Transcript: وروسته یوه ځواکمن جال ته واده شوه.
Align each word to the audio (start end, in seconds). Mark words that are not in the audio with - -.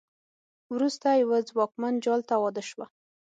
وروسته 0.73 1.07
یوه 1.21 1.37
ځواکمن 1.49 1.93
جال 2.05 2.21
ته 2.29 2.35
واده 2.43 2.63
شوه. 2.69 2.85